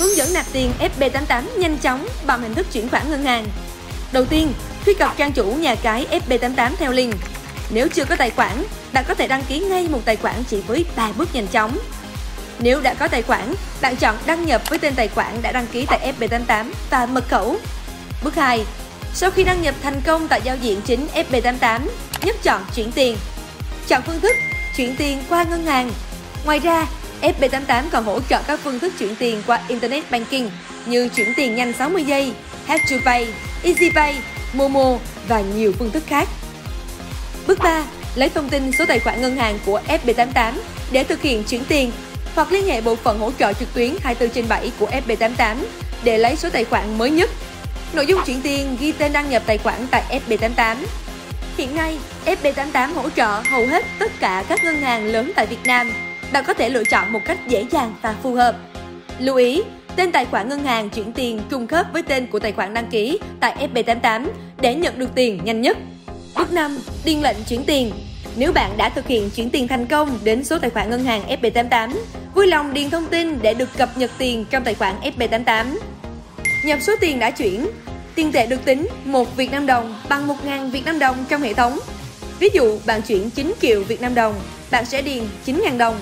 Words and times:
hướng 0.00 0.16
dẫn 0.16 0.32
nạp 0.32 0.46
tiền 0.52 0.72
FB88 0.80 1.42
nhanh 1.58 1.78
chóng 1.78 2.06
bằng 2.26 2.42
hình 2.42 2.54
thức 2.54 2.66
chuyển 2.72 2.88
khoản 2.88 3.10
ngân 3.10 3.24
hàng. 3.24 3.46
Đầu 4.12 4.24
tiên, 4.24 4.52
truy 4.86 4.94
cập 4.94 5.16
trang 5.16 5.32
chủ 5.32 5.44
nhà 5.44 5.74
cái 5.74 6.06
FB88 6.28 6.70
theo 6.78 6.92
link. 6.92 7.14
Nếu 7.70 7.88
chưa 7.88 8.04
có 8.04 8.16
tài 8.16 8.30
khoản, 8.30 8.64
bạn 8.92 9.04
có 9.08 9.14
thể 9.14 9.28
đăng 9.28 9.42
ký 9.48 9.58
ngay 9.58 9.88
một 9.88 10.00
tài 10.04 10.16
khoản 10.16 10.34
chỉ 10.48 10.60
với 10.66 10.84
3 10.96 11.12
bước 11.12 11.34
nhanh 11.34 11.46
chóng. 11.46 11.78
Nếu 12.58 12.80
đã 12.80 12.94
có 12.94 13.08
tài 13.08 13.22
khoản, 13.22 13.54
bạn 13.80 13.96
chọn 13.96 14.16
đăng 14.26 14.46
nhập 14.46 14.62
với 14.68 14.78
tên 14.78 14.94
tài 14.94 15.08
khoản 15.08 15.42
đã 15.42 15.52
đăng 15.52 15.66
ký 15.66 15.86
tại 15.86 16.12
FB88 16.18 16.72
và 16.90 17.06
mật 17.06 17.28
khẩu. 17.28 17.56
Bước 18.24 18.34
2. 18.34 18.64
Sau 19.14 19.30
khi 19.30 19.44
đăng 19.44 19.62
nhập 19.62 19.74
thành 19.82 20.00
công 20.06 20.28
tại 20.28 20.40
giao 20.44 20.56
diện 20.56 20.80
chính 20.82 21.06
FB88, 21.14 21.80
nhấp 22.22 22.42
chọn 22.42 22.64
chuyển 22.74 22.92
tiền. 22.92 23.16
Chọn 23.88 24.02
phương 24.06 24.20
thức 24.20 24.36
chuyển 24.76 24.96
tiền 24.96 25.22
qua 25.28 25.42
ngân 25.42 25.66
hàng. 25.66 25.90
Ngoài 26.44 26.58
ra, 26.58 26.86
FB88 27.22 27.82
còn 27.90 28.04
hỗ 28.04 28.20
trợ 28.20 28.42
các 28.46 28.60
phương 28.64 28.80
thức 28.80 28.92
chuyển 28.98 29.16
tiền 29.16 29.42
qua 29.46 29.60
Internet 29.68 30.10
Banking 30.10 30.48
như 30.86 31.08
chuyển 31.08 31.32
tiền 31.36 31.54
nhanh 31.54 31.72
60 31.72 32.04
giây, 32.04 32.32
Have 32.66 32.84
to 32.90 32.96
Pay, 33.04 33.26
EasyPay, 33.62 34.16
Momo 34.52 34.98
và 35.28 35.40
nhiều 35.40 35.72
phương 35.78 35.90
thức 35.90 36.02
khác. 36.06 36.28
Bước 37.46 37.58
3. 37.58 37.84
Lấy 38.14 38.28
thông 38.28 38.48
tin 38.48 38.72
số 38.72 38.84
tài 38.86 38.98
khoản 38.98 39.20
ngân 39.20 39.36
hàng 39.36 39.58
của 39.66 39.80
FB88 39.88 40.52
để 40.92 41.04
thực 41.04 41.22
hiện 41.22 41.44
chuyển 41.44 41.64
tiền 41.64 41.92
hoặc 42.34 42.52
liên 42.52 42.66
hệ 42.66 42.80
bộ 42.80 42.96
phận 42.96 43.18
hỗ 43.18 43.32
trợ 43.38 43.52
trực 43.52 43.74
tuyến 43.74 43.94
24 44.02 44.34
trên 44.34 44.48
7 44.48 44.72
của 44.78 44.90
FB88 45.06 45.56
để 46.04 46.18
lấy 46.18 46.36
số 46.36 46.48
tài 46.50 46.64
khoản 46.64 46.98
mới 46.98 47.10
nhất. 47.10 47.30
Nội 47.92 48.06
dung 48.06 48.20
chuyển 48.26 48.42
tiền 48.42 48.76
ghi 48.80 48.92
tên 48.92 49.12
đăng 49.12 49.30
nhập 49.30 49.42
tài 49.46 49.58
khoản 49.58 49.86
tại 49.90 50.20
FB88. 50.28 50.76
Hiện 51.56 51.76
nay, 51.76 51.98
FB88 52.26 52.94
hỗ 52.94 53.10
trợ 53.10 53.42
hầu 53.50 53.66
hết 53.66 53.84
tất 53.98 54.12
cả 54.20 54.44
các 54.48 54.64
ngân 54.64 54.80
hàng 54.80 55.06
lớn 55.06 55.32
tại 55.36 55.46
Việt 55.46 55.64
Nam. 55.64 55.92
Bạn 56.32 56.44
có 56.46 56.54
thể 56.54 56.68
lựa 56.68 56.84
chọn 56.84 57.12
một 57.12 57.20
cách 57.24 57.38
dễ 57.48 57.66
dàng 57.70 57.94
và 58.02 58.14
phù 58.22 58.34
hợp. 58.34 58.56
Lưu 59.18 59.36
ý, 59.36 59.62
tên 59.96 60.12
tài 60.12 60.24
khoản 60.24 60.48
ngân 60.48 60.64
hàng 60.64 60.90
chuyển 60.90 61.12
tiền 61.12 61.40
trùng 61.50 61.66
khớp 61.66 61.86
với 61.92 62.02
tên 62.02 62.26
của 62.26 62.38
tài 62.38 62.52
khoản 62.52 62.74
đăng 62.74 62.86
ký 62.90 63.18
tại 63.40 63.68
FB88 63.74 64.26
để 64.60 64.74
nhận 64.74 64.98
được 64.98 65.10
tiền 65.14 65.40
nhanh 65.44 65.60
nhất. 65.60 65.76
Bước 66.36 66.52
5. 66.52 66.78
Điền 67.04 67.20
lệnh 67.20 67.36
chuyển 67.48 67.64
tiền 67.64 67.92
Nếu 68.36 68.52
bạn 68.52 68.70
đã 68.76 68.88
thực 68.88 69.06
hiện 69.06 69.30
chuyển 69.30 69.50
tiền 69.50 69.68
thành 69.68 69.86
công 69.86 70.18
đến 70.24 70.44
số 70.44 70.58
tài 70.58 70.70
khoản 70.70 70.90
ngân 70.90 71.04
hàng 71.04 71.22
FB88, 71.42 71.90
vui 72.34 72.46
lòng 72.46 72.74
điền 72.74 72.90
thông 72.90 73.06
tin 73.06 73.38
để 73.42 73.54
được 73.54 73.68
cập 73.78 73.96
nhật 73.96 74.10
tiền 74.18 74.44
trong 74.50 74.64
tài 74.64 74.74
khoản 74.74 74.94
FB88. 75.00 75.64
Nhập 76.64 76.78
số 76.82 76.92
tiền 77.00 77.18
đã 77.18 77.30
chuyển, 77.30 77.66
tiền 78.14 78.32
tệ 78.32 78.46
được 78.46 78.64
tính 78.64 78.88
1 79.04 79.36
Việt 79.36 79.52
Nam 79.52 79.66
đồng 79.66 80.00
bằng 80.08 80.28
1.000 80.28 80.70
Việt 80.70 80.84
Nam 80.84 80.98
đồng 80.98 81.16
trong 81.28 81.42
hệ 81.42 81.54
thống. 81.54 81.78
Ví 82.38 82.48
dụ 82.52 82.78
bạn 82.86 83.02
chuyển 83.02 83.30
9 83.30 83.54
triệu 83.60 83.82
Việt 83.82 84.00
Nam 84.00 84.14
đồng, 84.14 84.34
bạn 84.70 84.84
sẽ 84.84 85.02
điền 85.02 85.24
9.000 85.46 85.78
đồng. 85.78 86.00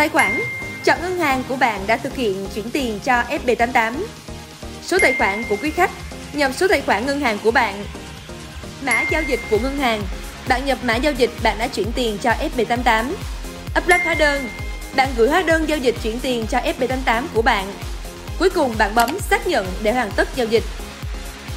Tài 0.00 0.08
khoản. 0.08 0.40
Chọn 0.84 0.98
ngân 1.02 1.18
hàng 1.18 1.42
của 1.48 1.56
bạn 1.56 1.80
đã 1.86 1.96
thực 1.96 2.16
hiện 2.16 2.46
chuyển 2.54 2.70
tiền 2.70 3.00
cho 3.04 3.22
FB88. 3.22 3.92
Số 4.82 4.98
tài 4.98 5.14
khoản 5.18 5.44
của 5.48 5.56
quý 5.62 5.70
khách 5.70 5.90
Nhập 6.32 6.52
số 6.56 6.68
tài 6.68 6.80
khoản 6.80 7.06
ngân 7.06 7.20
hàng 7.20 7.38
của 7.44 7.50
bạn. 7.50 7.84
Mã 8.82 9.04
giao 9.10 9.22
dịch 9.22 9.40
của 9.50 9.58
ngân 9.58 9.76
hàng. 9.76 10.02
Bạn 10.48 10.66
nhập 10.66 10.78
mã 10.82 10.96
giao 10.96 11.12
dịch 11.12 11.30
bạn 11.42 11.58
đã 11.58 11.68
chuyển 11.68 11.92
tiền 11.92 12.18
cho 12.22 12.30
FB88 12.30 13.12
Upload 13.78 14.02
hóa 14.04 14.14
đơn. 14.14 14.48
Bạn 14.96 15.08
gửi 15.16 15.28
hóa 15.28 15.42
đơn 15.42 15.68
giao 15.68 15.78
dịch 15.78 15.94
chuyển 16.02 16.20
tiền 16.20 16.46
cho 16.46 16.58
FB88 16.58 17.22
của 17.34 17.42
bạn. 17.42 17.72
Cuối 18.38 18.50
cùng 18.50 18.74
bạn 18.78 18.94
bấm 18.94 19.20
xác 19.20 19.46
nhận 19.46 19.66
để 19.82 19.92
hoàn 19.92 20.10
tất 20.16 20.28
giao 20.36 20.46
dịch. 20.46 20.64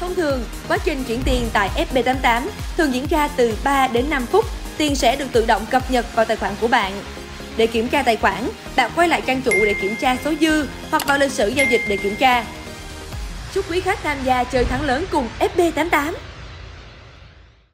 Thông 0.00 0.14
thường, 0.14 0.44
quá 0.68 0.78
trình 0.84 1.04
chuyển 1.04 1.22
tiền 1.24 1.48
tại 1.52 1.86
FB88 1.92 2.42
thường 2.76 2.94
diễn 2.94 3.06
ra 3.06 3.28
từ 3.36 3.56
3 3.64 3.88
đến 3.88 4.10
5 4.10 4.26
phút, 4.26 4.44
tiền 4.78 4.96
sẽ 4.96 5.16
được 5.16 5.26
tự 5.32 5.46
động 5.46 5.66
cập 5.70 5.90
nhật 5.90 6.06
vào 6.14 6.24
tài 6.24 6.36
khoản 6.36 6.54
của 6.60 6.68
bạn. 6.68 6.92
Để 7.56 7.66
kiểm 7.66 7.88
tra 7.88 8.02
tài 8.02 8.16
khoản, 8.16 8.48
bạn 8.76 8.90
quay 8.96 9.08
lại 9.08 9.22
trang 9.26 9.42
chủ 9.42 9.52
để 9.64 9.74
kiểm 9.74 9.96
tra 9.96 10.16
số 10.24 10.32
dư 10.40 10.66
hoặc 10.90 11.06
vào 11.06 11.18
lịch 11.18 11.32
sử 11.32 11.48
giao 11.48 11.66
dịch 11.66 11.80
để 11.88 11.96
kiểm 11.96 12.16
tra. 12.16 12.44
Chúc 13.54 13.70
quý 13.70 13.80
khách 13.80 14.02
tham 14.02 14.18
gia 14.24 14.44
chơi 14.44 14.64
thắng 14.64 14.82
lớn 14.82 15.04
cùng 15.10 15.28
FB88! 15.38 16.12